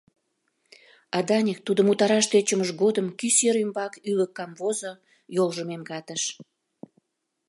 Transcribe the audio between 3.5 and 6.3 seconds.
ӱмбак ӱлык камвозо, йолжым эмгатыш.